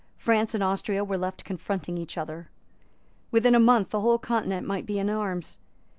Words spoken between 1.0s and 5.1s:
were left confronting each other. Within a month the whole Continent might be